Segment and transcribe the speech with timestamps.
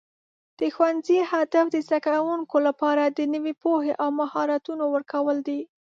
[0.59, 5.59] د ښوونځي هدف د زده کوونکو لپاره د نوي پوهې او مهارتونو ورکول دي.